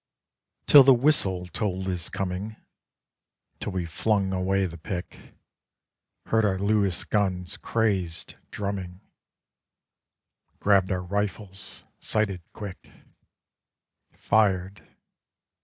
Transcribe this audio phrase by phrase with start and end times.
[0.65, 2.55] Till the whistle told his coming;
[3.59, 5.35] Till we flung away the pick,
[6.25, 9.01] Heard our Lewis guns' crazed drumming,
[10.59, 12.89] Grabbed our rifles, sighted quick,
[14.11, 14.87] Fired